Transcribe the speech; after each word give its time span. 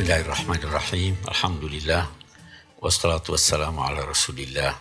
Bismillahirrahmanirrahim. 0.00 1.12
Alhamdulillah. 1.28 2.08
Wassalatu 2.80 3.36
wassalamu 3.36 3.84
ala 3.84 4.00
rasulillah. 4.08 4.72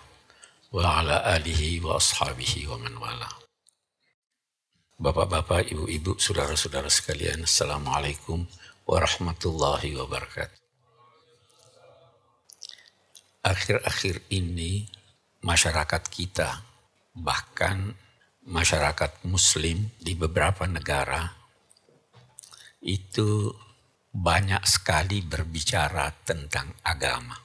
Wa 0.71 1.03
ala 1.03 1.35
alihi 1.35 1.83
wa 1.83 1.99
ashabihi 1.99 2.63
wa 2.71 2.79
man 2.79 2.95
wala. 2.95 3.27
Bapak-bapak, 4.95 5.75
ibu-ibu, 5.75 6.15
saudara-saudara 6.15 6.87
sekalian. 6.87 7.43
Assalamualaikum 7.43 8.47
warahmatullahi 8.87 9.91
wabarakatuh. 9.99 10.55
Akhir-akhir 13.43 14.23
ini 14.31 14.87
masyarakat 15.43 16.03
kita, 16.15 16.63
bahkan 17.11 17.91
masyarakat 18.47 19.27
muslim 19.27 19.91
di 19.99 20.15
beberapa 20.15 20.63
negara 20.63 21.35
itu 22.79 23.51
banyak 24.09 24.63
sekali 24.65 25.21
berbicara 25.21 26.09
tentang 26.25 26.73
agama. 26.81 27.37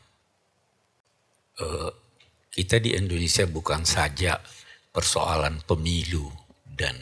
Uh, 1.61 1.93
kita 2.51 2.81
di 2.83 2.97
Indonesia 2.97 3.47
bukan 3.47 3.87
saja 3.87 4.41
persoalan 4.91 5.63
pemilu 5.63 6.31
dan 6.65 6.95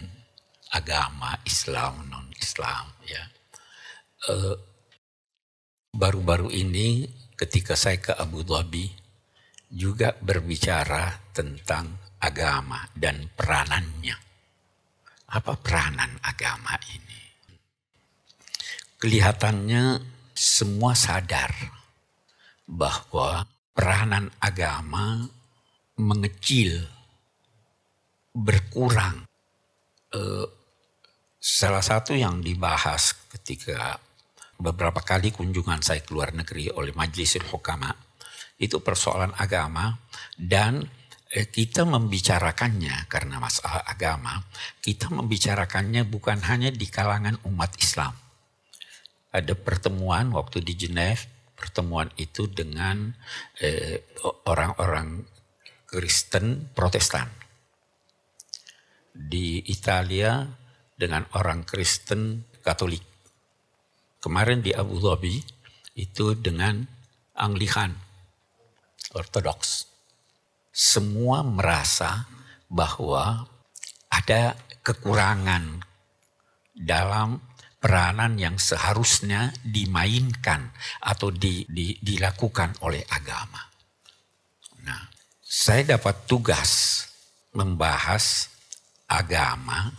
agama 0.73 1.37
Islam 1.45 2.09
non 2.11 2.29
Islam 2.37 2.85
ya. 3.07 3.25
Uh, 4.29 4.57
baru-baru 5.93 6.49
ini 6.53 7.07
ketika 7.37 7.77
saya 7.77 8.01
ke 8.01 8.13
Abu 8.17 8.45
Dhabi 8.45 8.89
juga 9.73 10.13
berbicara 10.13 11.33
tentang 11.33 12.17
agama 12.21 12.85
dan 12.93 13.29
peranannya. 13.33 14.17
Apa 15.33 15.57
peranan 15.57 16.21
agama 16.21 16.77
ini? 16.93 17.22
Kelihatannya 19.03 19.99
semua 20.31 20.95
sadar 20.95 21.51
bahwa 22.71 23.43
peranan 23.75 24.31
agama 24.39 25.27
mengecil, 25.99 26.87
berkurang. 28.31 29.27
Uh, 30.15 30.47
salah 31.43 31.83
satu 31.83 32.15
yang 32.15 32.39
dibahas 32.39 33.19
ketika 33.35 33.99
beberapa 34.55 35.03
kali 35.03 35.35
kunjungan 35.35 35.83
saya 35.83 36.05
ke 36.07 36.15
luar 36.15 36.31
negeri 36.31 36.71
oleh 36.71 36.95
Majelis 36.95 37.43
Hukama 37.51 37.91
itu 38.63 38.79
persoalan 38.79 39.35
agama 39.35 39.99
dan 40.39 40.87
eh, 41.35 41.51
kita 41.51 41.83
membicarakannya 41.83 43.11
karena 43.11 43.43
masalah 43.43 43.83
agama, 43.83 44.39
kita 44.79 45.11
membicarakannya 45.11 46.07
bukan 46.07 46.39
hanya 46.47 46.71
di 46.71 46.87
kalangan 46.87 47.43
umat 47.51 47.75
Islam, 47.83 48.15
ada 49.33 49.57
pertemuan 49.57 50.29
waktu 50.37 50.61
di 50.61 50.77
Geneva, 50.77 51.25
pertemuan 51.57 52.13
itu 52.21 52.45
dengan 52.47 53.17
eh, 53.65 54.05
orang-orang 54.45 55.25
Kristen 55.89 56.69
Protestan. 56.77 57.29
Di 59.13 59.61
Italia 59.69 60.45
dengan 60.97 61.25
orang 61.37 61.65
Kristen 61.65 62.45
Katolik. 62.65 63.05
Kemarin 64.23 64.63
di 64.63 64.73
Abu 64.73 65.03
Dhabi 65.03 65.43
itu 65.99 66.33
dengan 66.39 66.87
Anglikan 67.37 67.93
Ortodoks. 69.13 69.91
Semua 70.73 71.45
merasa 71.45 72.25
bahwa 72.73 73.45
ada 74.09 74.57
kekurangan 74.81 75.85
dalam 76.73 77.37
peranan 77.83 78.39
yang 78.39 78.63
seharusnya 78.63 79.51
dimainkan 79.59 80.71
atau 81.03 81.35
di, 81.35 81.67
di, 81.67 81.99
dilakukan 81.99 82.79
oleh 82.87 83.03
agama. 83.11 83.59
Nah, 84.87 85.11
saya 85.43 85.99
dapat 85.99 86.31
tugas 86.31 87.03
membahas 87.59 88.47
agama, 89.11 89.91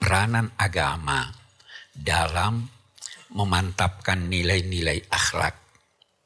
peranan 0.00 0.48
agama 0.56 1.28
dalam 1.92 2.64
memantapkan 3.36 4.24
nilai-nilai 4.24 5.04
akhlak 5.12 5.60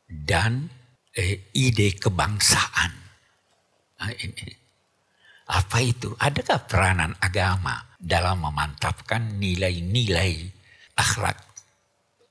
dan 0.06 0.70
eh, 1.10 1.50
ide 1.58 1.98
kebangsaan. 1.98 2.92
Nah, 3.98 4.14
ini. 4.14 4.62
Apa 5.44 5.76
itu? 5.84 6.08
Adakah 6.16 6.64
peranan 6.64 7.12
agama 7.20 7.76
dalam 8.00 8.48
memantapkan 8.48 9.36
nilai-nilai 9.36 10.63
akhlak 10.98 11.38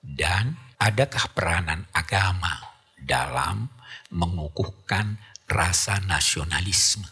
dan 0.03 0.59
adakah 0.79 1.31
peranan 1.31 1.88
agama 1.96 2.59
dalam 3.00 3.72
mengukuhkan 4.12 5.19
rasa 5.47 6.00
nasionalisme. 6.03 7.07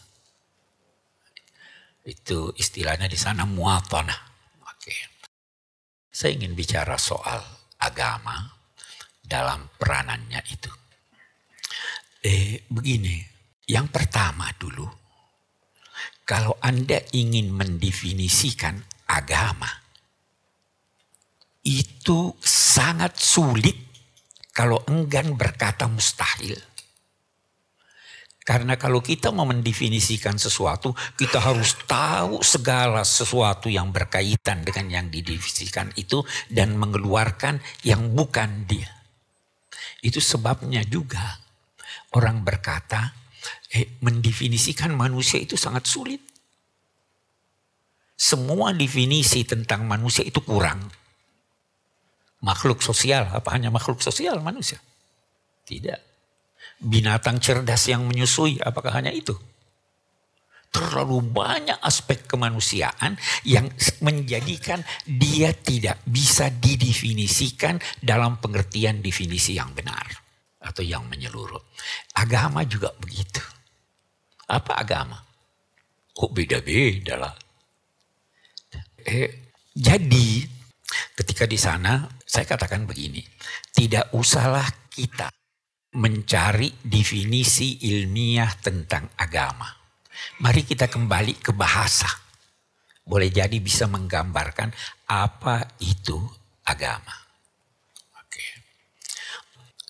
Itu 2.02 2.52
istilahnya 2.58 3.06
di 3.06 3.20
sana 3.20 3.46
muatanah. 3.46 4.20
Oke. 4.66 4.96
Saya 6.12 6.36
ingin 6.36 6.58
bicara 6.58 6.98
soal 6.98 7.40
agama 7.80 8.52
dalam 9.22 9.70
peranannya 9.78 10.42
itu. 10.50 10.72
Eh, 12.22 12.66
begini, 12.70 13.18
yang 13.70 13.90
pertama 13.90 14.50
dulu, 14.58 14.86
kalau 16.22 16.54
Anda 16.62 17.02
ingin 17.18 17.50
mendefinisikan 17.50 18.78
agama, 19.10 19.81
itu 21.62 22.34
sangat 22.42 23.18
sulit 23.22 23.78
kalau 24.52 24.82
enggan 24.90 25.38
berkata 25.38 25.86
mustahil. 25.86 26.58
Karena 28.42 28.74
kalau 28.74 29.06
kita 29.06 29.30
mau 29.30 29.46
mendefinisikan 29.46 30.34
sesuatu, 30.36 30.98
kita 31.14 31.38
harus 31.38 31.78
tahu 31.86 32.42
segala 32.42 33.06
sesuatu 33.06 33.70
yang 33.70 33.94
berkaitan 33.94 34.66
dengan 34.66 34.90
yang 34.90 35.08
didefinisikan 35.14 35.94
itu 35.94 36.26
dan 36.50 36.74
mengeluarkan 36.74 37.62
yang 37.86 38.12
bukan 38.18 38.66
dia. 38.66 38.90
Itu 40.02 40.18
sebabnya 40.18 40.82
juga 40.82 41.38
orang 42.18 42.42
berkata, 42.42 43.14
eh, 43.78 44.02
mendefinisikan 44.02 44.90
manusia 44.98 45.38
itu 45.38 45.54
sangat 45.54 45.86
sulit. 45.86 46.20
Semua 48.18 48.74
definisi 48.74 49.46
tentang 49.46 49.86
manusia 49.86 50.26
itu 50.26 50.42
kurang 50.42 51.01
makhluk 52.42 52.82
sosial. 52.82 53.30
Apa 53.30 53.56
hanya 53.56 53.70
makhluk 53.74 54.02
sosial 54.02 54.42
manusia? 54.42 54.78
Tidak. 55.66 56.00
Binatang 56.82 57.38
cerdas 57.38 57.86
yang 57.88 58.06
menyusui, 58.10 58.58
apakah 58.58 58.98
hanya 58.98 59.14
itu? 59.14 59.38
Terlalu 60.72 61.20
banyak 61.36 61.78
aspek 61.84 62.26
kemanusiaan 62.26 63.20
yang 63.44 63.68
menjadikan 64.02 64.80
dia 65.04 65.52
tidak 65.52 66.00
bisa 66.08 66.48
didefinisikan 66.48 67.76
dalam 68.00 68.40
pengertian 68.40 69.04
definisi 69.04 69.60
yang 69.60 69.76
benar 69.76 70.08
atau 70.64 70.80
yang 70.82 71.04
menyeluruh. 71.12 71.60
Agama 72.16 72.64
juga 72.64 72.96
begitu. 72.96 73.44
Apa 74.48 74.80
agama? 74.80 75.20
Oh 76.24 76.32
beda-beda 76.32 77.20
lah. 77.20 77.36
Eh, 79.02 79.52
jadi 79.76 80.61
Ketika 81.42 81.58
di 81.58 81.66
sana, 81.74 82.06
saya 82.22 82.46
katakan 82.46 82.86
begini, 82.86 83.18
tidak 83.74 84.14
usahlah 84.14 84.70
kita 84.94 85.26
mencari 85.98 86.70
definisi 86.86 87.82
ilmiah 87.90 88.62
tentang 88.62 89.10
agama. 89.18 89.66
Mari 90.46 90.62
kita 90.62 90.86
kembali 90.86 91.42
ke 91.42 91.50
bahasa. 91.58 92.06
Boleh 93.02 93.34
jadi 93.34 93.58
bisa 93.58 93.90
menggambarkan 93.90 94.70
apa 95.10 95.82
itu 95.82 96.22
agama. 96.62 97.18
Oke. 98.22 98.46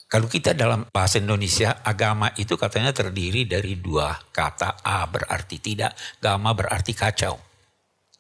Kalau 0.08 0.32
kita 0.32 0.56
dalam 0.56 0.88
bahasa 0.88 1.20
Indonesia, 1.20 1.84
agama 1.84 2.32
itu 2.40 2.56
katanya 2.56 2.96
terdiri 2.96 3.44
dari 3.44 3.76
dua 3.76 4.16
kata. 4.32 4.80
A 4.88 5.04
berarti 5.04 5.60
tidak, 5.60 6.00
gama 6.24 6.56
berarti 6.56 6.96
kacau. 6.96 7.36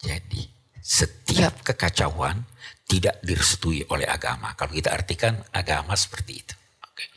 Jadi 0.04 0.44
setiap 0.84 1.21
kekacauan 1.50 2.46
tidak 2.92 3.24
direstui 3.24 3.88
oleh 3.88 4.04
agama. 4.04 4.52
Kalau 4.60 4.76
kita 4.76 4.92
artikan 4.92 5.40
agama 5.56 5.96
seperti 5.96 6.44
itu. 6.44 6.56
Oke. 6.84 7.08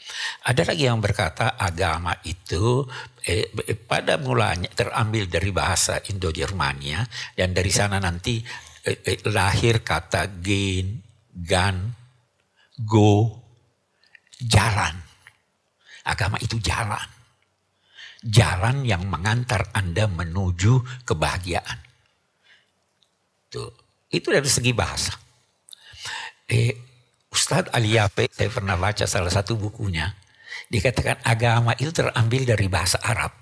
Ada 0.46 0.70
lagi 0.70 0.86
yang 0.86 1.02
berkata 1.02 1.58
agama 1.58 2.14
itu 2.22 2.86
eh, 3.26 3.50
pada 3.74 4.14
mulanya 4.22 4.70
terambil 4.70 5.26
dari 5.26 5.50
bahasa 5.50 5.98
Indo-Germania 5.98 7.02
dan 7.34 7.50
dari 7.50 7.74
sana 7.74 7.98
nanti 7.98 8.38
eh, 8.86 9.02
eh, 9.02 9.18
lahir 9.26 9.82
kata 9.82 10.38
gen, 10.38 11.02
gan, 11.34 11.90
go, 12.86 13.42
jalan. 14.38 14.94
Agama 16.06 16.38
itu 16.38 16.60
jalan. 16.62 17.10
Jalan 18.24 18.86
yang 18.86 19.10
mengantar 19.10 19.74
Anda 19.74 20.06
menuju 20.06 21.04
kebahagiaan. 21.04 21.82
Tuh, 23.52 23.83
itu 24.14 24.30
dari 24.30 24.46
segi 24.46 24.70
bahasa. 24.70 25.12
Eh, 26.46 26.76
Ustadz 27.34 27.74
Ali 27.74 27.98
Yape, 27.98 28.30
saya 28.30 28.46
pernah 28.46 28.78
baca 28.78 29.04
salah 29.10 29.32
satu 29.32 29.58
bukunya. 29.58 30.14
Dikatakan 30.70 31.18
agama 31.26 31.74
itu 31.74 31.90
terambil 31.90 32.46
dari 32.46 32.70
bahasa 32.70 33.02
Arab. 33.02 33.34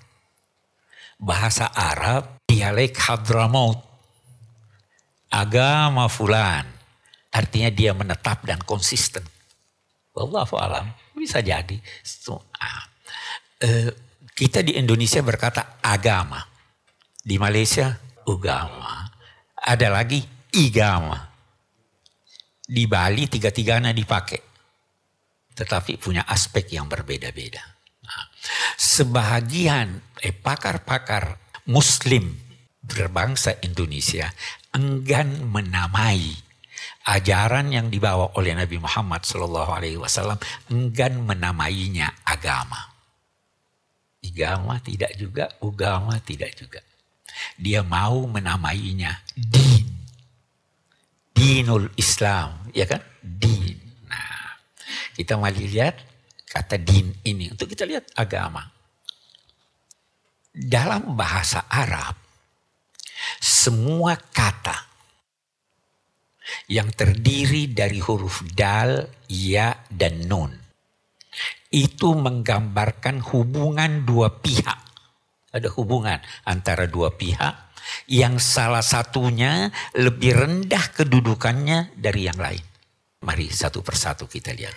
Bahasa 1.21 1.69
Arab, 1.69 2.41
dialek 2.49 2.97
Hadramaut. 2.97 3.77
Agama 5.29 6.09
fulan. 6.09 6.65
Artinya 7.33 7.69
dia 7.69 7.93
menetap 7.93 8.45
dan 8.45 8.61
konsisten. 8.65 9.25
Wallahu 10.13 10.57
alam. 10.57 10.93
Bisa 11.13 11.41
jadi. 11.41 11.77
So, 12.05 12.37
ah. 12.57 12.85
uh, 13.65 13.89
kita 14.33 14.61
di 14.65 14.77
Indonesia 14.77 15.21
berkata 15.21 15.81
agama. 15.81 16.41
Di 17.21 17.37
Malaysia, 17.41 17.97
agama. 18.25 19.09
Ada 19.57 19.87
lagi, 19.89 20.21
igama 20.53 21.33
di 22.63 22.85
Bali 22.87 23.27
tiga-tiganya 23.27 23.91
dipakai. 23.91 24.41
Tetapi 25.53 26.01
punya 26.01 26.25
aspek 26.25 26.73
yang 26.73 26.89
berbeda-beda. 26.89 27.61
Nah, 28.01 28.25
sebagian 28.73 30.17
eh, 30.17 30.33
pakar-pakar 30.33 31.37
muslim 31.69 32.33
berbangsa 32.83 33.61
Indonesia 33.61 34.33
enggan 34.73 35.45
menamai 35.47 36.33
ajaran 37.07 37.71
yang 37.71 37.87
dibawa 37.87 38.35
oleh 38.35 38.57
Nabi 38.57 38.81
Muhammad 38.81 39.23
SAW 39.23 40.39
enggan 40.71 41.13
menamainya 41.21 42.11
agama. 42.25 42.91
Agama 44.23 44.79
tidak 44.79 45.13
juga, 45.19 45.51
agama 45.59 46.15
tidak 46.23 46.55
juga. 46.55 46.79
Dia 47.59 47.83
mau 47.83 48.23
menamainya 48.25 49.19
din 49.35 49.82
dinul 51.33 51.89
Islam, 51.97 52.69
ya 52.71 52.85
kan? 52.85 53.01
Din. 53.19 53.75
Nah, 54.07 54.61
kita 55.17 55.35
mari 55.35 55.65
lihat 55.67 55.97
kata 56.45 56.77
din 56.77 57.09
ini 57.25 57.49
untuk 57.49 57.67
kita 57.67 57.83
lihat 57.83 58.13
agama. 58.13 58.61
Dalam 60.53 61.17
bahasa 61.17 61.65
Arab, 61.65 62.13
semua 63.41 64.13
kata 64.13 64.93
yang 66.69 66.93
terdiri 66.93 67.73
dari 67.73 67.97
huruf 67.97 68.45
dal, 68.53 69.09
ya, 69.25 69.73
dan 69.89 70.29
nun 70.29 70.63
itu 71.73 72.13
menggambarkan 72.13 73.25
hubungan 73.33 74.05
dua 74.05 74.29
pihak. 74.29 74.77
Ada 75.49 75.73
hubungan 75.73 76.21
antara 76.45 76.85
dua 76.85 77.09
pihak 77.09 77.72
yang 78.07 78.37
salah 78.37 78.83
satunya 78.83 79.71
lebih 79.95 80.37
rendah 80.37 80.85
kedudukannya 80.93 81.95
dari 81.97 82.27
yang 82.27 82.39
lain. 82.39 82.63
Mari 83.23 83.47
satu 83.47 83.79
persatu 83.79 84.27
kita 84.27 84.51
lihat. 84.51 84.75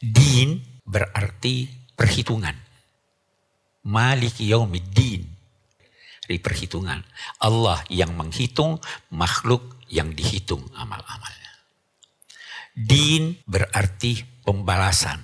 Din 0.00 0.56
berarti 0.80 1.68
perhitungan. 1.92 2.56
Malik 3.84 4.40
yaumiddin. 4.40 5.28
Dari 6.24 6.38
perhitungan. 6.40 7.04
Allah 7.44 7.84
yang 7.92 8.16
menghitung, 8.16 8.80
makhluk 9.12 9.76
yang 9.92 10.14
dihitung 10.16 10.64
amal-amalnya. 10.72 11.52
Din 12.72 13.36
berarti 13.44 14.24
pembalasan. 14.40 15.20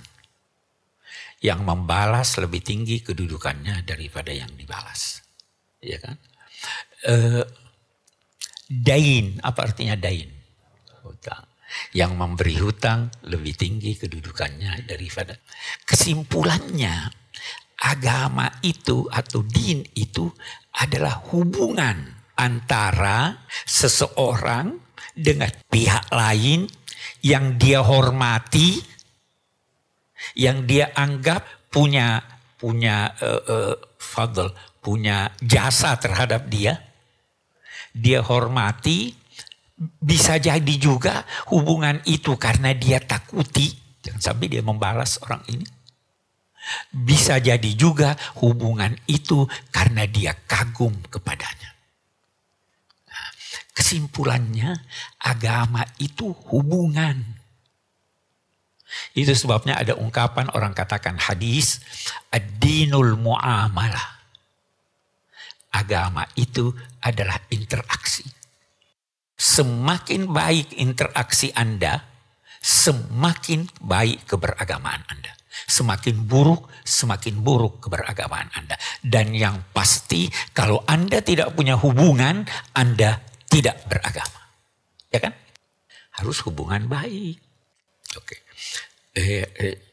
Yang 1.37 1.61
membalas 1.65 2.37
lebih 2.41 2.61
tinggi 2.65 3.01
kedudukannya 3.01 3.85
daripada 3.85 4.33
yang 4.33 4.49
dibalas. 4.57 5.21
Ya 5.81 6.01
kan? 6.01 6.17
Uh, 7.05 7.45
dain, 8.65 9.37
apa 9.45 9.69
artinya 9.69 9.93
dain? 9.93 10.31
Hutang. 11.05 11.45
Yang 11.93 12.11
memberi 12.15 12.55
hutang 12.57 13.11
lebih 13.27 13.53
tinggi 13.53 13.93
kedudukannya 13.99 14.87
daripada. 14.87 15.37
Kesimpulannya, 15.85 17.11
agama 17.77 18.49
itu 18.65 19.05
atau 19.11 19.45
din 19.45 19.85
itu 19.93 20.25
adalah 20.73 21.21
hubungan 21.29 22.17
antara 22.37 23.45
seseorang 23.65 24.77
dengan 25.13 25.49
pihak 25.69 26.09
lain 26.13 26.69
yang 27.25 27.57
dia 27.57 27.81
hormati, 27.81 28.77
yang 30.37 30.65
dia 30.65 30.93
anggap 30.93 31.69
punya 31.73 32.21
punya 32.57 33.13
uh, 33.21 33.41
uh, 33.45 33.75
fadl, 34.01 34.49
punya 34.81 35.29
jasa 35.45 35.97
terhadap 36.01 36.49
dia, 36.49 36.86
dia 37.97 38.21
hormati, 38.21 39.13
bisa 40.01 40.41
jadi 40.41 40.75
juga 40.77 41.25
hubungan 41.53 42.01
itu 42.09 42.33
karena 42.37 42.73
dia 42.73 42.97
takuti, 42.97 43.73
jangan 44.01 44.21
sampai 44.21 44.45
dia 44.49 44.63
membalas 44.65 45.21
orang 45.21 45.45
ini. 45.49 45.67
Bisa 46.91 47.39
jadi 47.39 47.71
juga 47.77 48.17
hubungan 48.43 48.91
itu 49.07 49.47
karena 49.71 50.03
dia 50.03 50.35
kagum 50.35 50.91
kepadanya. 51.07 51.71
Nah, 53.07 53.29
kesimpulannya 53.71 54.75
agama 55.21 55.87
itu 56.01 56.35
hubungan. 56.51 57.23
Itu 59.15 59.31
sebabnya 59.31 59.79
ada 59.79 59.95
ungkapan 59.95 60.51
orang 60.51 60.75
katakan 60.75 61.15
hadis 61.15 61.79
ad-dinul 62.35 63.15
muamalah 63.15 64.16
agama 65.77 66.25
itu 66.33 66.73
adalah 67.05 67.37
interaksi. 67.53 68.25
Semakin 69.37 70.33
baik 70.33 70.73
interaksi 70.81 71.53
Anda, 71.53 72.01
semakin 72.57 73.69
baik 73.85 74.25
keberagamaan 74.25 75.05
Anda. 75.05 75.37
Semakin 75.67 76.25
buruk, 76.25 76.69
semakin 76.85 77.41
buruk 77.41 77.81
keberagamaan 77.85 78.49
Anda. 78.57 78.77
Dan 79.01 79.33
yang 79.33 79.73
pasti 79.73 80.29
kalau 80.53 80.81
Anda 80.85 81.21
tidak 81.21 81.53
punya 81.53 81.77
hubungan, 81.77 82.45
Anda 82.73 83.21
tidak 83.49 83.85
beragama. 83.85 84.41
Ya 85.13 85.19
kan? 85.21 85.33
Harus 86.17 86.41
hubungan 86.45 86.89
baik. 86.89 87.37
Oke. 88.17 88.41
Eh, 89.17 89.45
eh, 89.45 89.86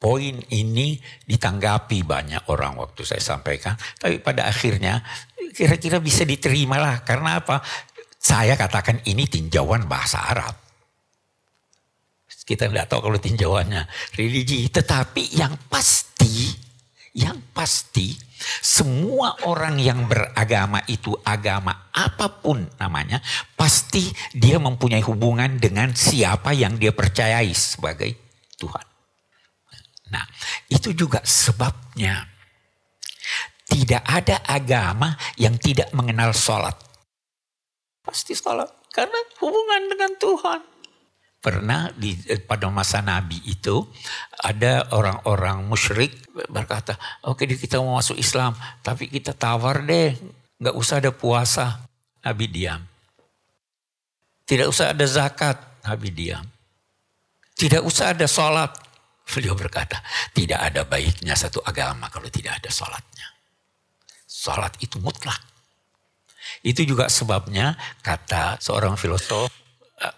Poin 0.00 0.32
ini 0.56 0.96
ditanggapi 1.28 2.08
banyak 2.08 2.48
orang 2.48 2.80
waktu 2.80 3.04
saya 3.04 3.20
sampaikan. 3.20 3.76
Tapi 4.00 4.24
pada 4.24 4.48
akhirnya 4.48 5.04
kira-kira 5.52 6.00
bisa 6.00 6.24
diterima 6.24 6.80
lah. 6.80 7.04
Karena 7.04 7.36
apa? 7.36 7.60
Saya 8.16 8.56
katakan 8.56 9.04
ini 9.04 9.28
tinjauan 9.28 9.84
bahasa 9.84 10.24
Arab. 10.24 10.56
Kita 12.48 12.64
tidak 12.66 12.88
tahu 12.88 13.12
kalau 13.12 13.20
tinjauannya 13.20 13.84
religi. 14.16 14.72
Tetapi 14.72 15.36
yang 15.36 15.68
pasti, 15.68 16.48
yang 17.12 17.36
pasti 17.52 18.16
semua 18.64 19.36
orang 19.44 19.76
yang 19.78 20.08
beragama 20.08 20.80
itu 20.88 21.12
agama 21.22 21.92
apa 21.92 22.40
pun 22.40 22.64
namanya. 22.80 23.20
Pasti 23.52 24.08
dia 24.32 24.56
mempunyai 24.56 25.04
hubungan 25.04 25.60
dengan 25.60 25.92
siapa 25.92 26.56
yang 26.56 26.80
dia 26.80 26.96
percayai 26.96 27.52
sebagai 27.52 28.16
Tuhan. 28.56 28.89
Nah, 30.10 30.26
itu 30.66 30.90
juga 30.94 31.22
sebabnya 31.22 32.26
tidak 33.70 34.02
ada 34.02 34.42
agama 34.42 35.14
yang 35.38 35.54
tidak 35.54 35.94
mengenal 35.94 36.34
sholat. 36.34 36.74
Pasti 38.02 38.34
sholat, 38.34 38.66
karena 38.90 39.18
hubungan 39.38 39.86
dengan 39.86 40.12
Tuhan. 40.18 40.60
Pernah 41.40 41.88
di, 41.96 42.20
pada 42.44 42.68
masa 42.68 43.00
Nabi 43.00 43.40
itu 43.48 43.80
ada 44.44 44.92
orang-orang 44.92 45.64
musyrik 45.64 46.20
berkata, 46.52 47.00
oke 47.24 47.48
okay, 47.48 47.56
kita 47.56 47.80
mau 47.80 47.96
masuk 47.96 48.18
Islam, 48.18 48.52
tapi 48.84 49.08
kita 49.08 49.32
tawar 49.32 49.86
deh, 49.86 50.12
nggak 50.60 50.76
usah 50.76 51.00
ada 51.00 51.14
puasa. 51.14 51.80
Nabi 52.20 52.44
diam. 52.52 52.84
Tidak 54.44 54.68
usah 54.68 54.92
ada 54.92 55.06
zakat, 55.08 55.56
Nabi 55.88 56.12
diam. 56.12 56.44
Tidak 57.56 57.80
usah 57.80 58.12
ada 58.12 58.28
sholat, 58.28 58.76
Beliau 59.30 59.54
berkata, 59.54 60.02
tidak 60.34 60.58
ada 60.58 60.82
baiknya 60.82 61.38
satu 61.38 61.62
agama 61.62 62.10
kalau 62.10 62.26
tidak 62.28 62.58
ada 62.58 62.70
sholatnya. 62.70 63.28
Sholat 64.26 64.74
itu 64.82 64.98
mutlak. 64.98 65.38
Itu 66.66 66.82
juga 66.82 67.06
sebabnya 67.06 67.78
kata 68.02 68.58
seorang 68.58 68.98
filosof 68.98 69.52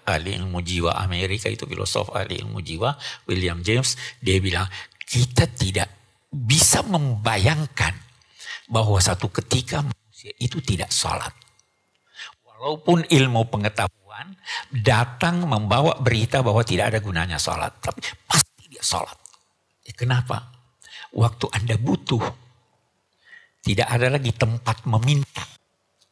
ahli 0.06 0.38
ilmu 0.38 0.62
jiwa 0.62 0.94
Amerika 1.02 1.50
itu 1.50 1.66
filosof 1.66 2.14
ahli 2.14 2.38
ilmu 2.38 2.62
jiwa 2.62 2.94
William 3.26 3.58
James 3.66 3.98
dia 4.22 4.38
bilang 4.38 4.70
kita 5.02 5.50
tidak 5.50 5.90
bisa 6.30 6.80
membayangkan 6.86 7.92
bahwa 8.70 8.96
satu 8.96 9.28
ketika 9.28 9.84
manusia 9.84 10.32
itu 10.40 10.64
tidak 10.64 10.88
sholat. 10.88 11.34
Walaupun 12.46 13.04
ilmu 13.10 13.50
pengetahuan 13.52 14.38
datang 14.72 15.44
membawa 15.44 15.98
berita 16.00 16.40
bahwa 16.40 16.64
tidak 16.64 16.94
ada 16.94 16.98
gunanya 17.04 17.36
sholat. 17.36 17.76
Tapi 17.82 18.00
pasti 18.24 18.41
sholat. 18.82 19.16
Ya, 19.86 19.94
kenapa? 19.94 20.50
Waktu 21.14 21.46
Anda 21.54 21.78
butuh, 21.78 22.22
tidak 23.62 23.88
ada 23.88 24.18
lagi 24.18 24.34
tempat 24.34 24.84
meminta. 24.90 25.46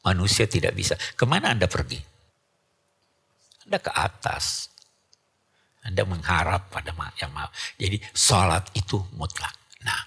Manusia 0.06 0.46
tidak 0.48 0.72
bisa. 0.72 0.96
Ke 0.96 1.26
mana 1.26 1.52
Anda 1.52 1.66
pergi? 1.66 1.98
Anda 3.66 3.78
ke 3.82 3.92
atas. 3.92 4.70
Anda 5.84 6.06
mengharap 6.06 6.70
pada 6.70 6.94
yang 7.18 7.32
maha. 7.34 7.50
Jadi 7.76 7.98
sholat 8.14 8.70
itu 8.76 9.00
mutlak. 9.16 9.52
Nah, 9.82 10.00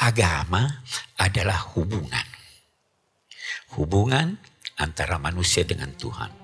agama 0.00 0.84
adalah 1.20 1.72
hubungan. 1.76 2.26
Hubungan 3.76 4.36
antara 4.80 5.16
manusia 5.16 5.64
dengan 5.64 5.92
Tuhan. 5.96 6.41